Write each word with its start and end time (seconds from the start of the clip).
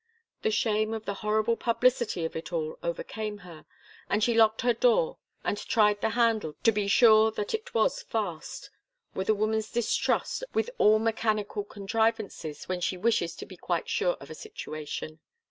The 0.41 0.49
shame 0.49 0.95
of 0.95 1.05
the 1.05 1.13
horrible 1.21 1.55
publicity 1.55 2.25
of 2.25 2.35
it 2.35 2.51
all 2.51 2.79
overcame 2.81 3.37
her, 3.45 3.67
and 4.09 4.23
she 4.23 4.33
locked 4.33 4.61
her 4.61 4.73
door, 4.73 5.19
and 5.43 5.55
tried 5.59 6.01
the 6.01 6.09
handle 6.09 6.55
to 6.63 6.71
be 6.71 6.87
sure 6.87 7.29
that 7.29 7.53
it 7.53 7.75
was 7.75 8.01
fast 8.01 8.71
with 9.13 9.29
a 9.29 9.35
woman's 9.35 9.69
distrust 9.69 10.43
of 10.55 10.69
all 10.79 10.97
mechanical 10.97 11.63
contrivances 11.63 12.67
when 12.67 12.81
she 12.81 12.97
wishes 12.97 13.35
to 13.35 13.45
be 13.45 13.57
quite 13.57 13.87
sure 13.89 14.15
of 14.19 14.31
a 14.31 14.33
situation. 14.33 15.19